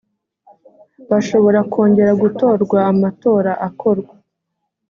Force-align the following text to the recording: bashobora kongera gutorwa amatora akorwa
bashobora 1.09 1.59
kongera 1.71 2.11
gutorwa 2.21 2.77
amatora 2.91 3.51
akorwa 3.67 4.13